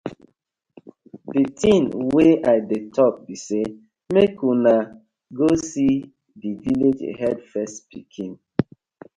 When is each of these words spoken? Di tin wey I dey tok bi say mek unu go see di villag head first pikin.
Di 1.33 1.43
tin 1.59 1.83
wey 2.13 2.31
I 2.53 2.57
dey 2.69 2.83
tok 2.95 3.13
bi 3.25 3.35
say 3.45 3.65
mek 4.13 4.35
unu 4.51 4.75
go 5.37 5.47
see 5.67 5.95
di 6.39 6.49
villag 6.61 6.99
head 7.19 7.37
first 7.51 7.77
pikin. 7.89 8.31